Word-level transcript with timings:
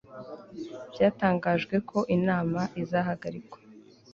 Byatangajwe 0.93 1.75
ko 1.89 1.97
inama 2.15 2.61
izahagarikwa 2.81 3.57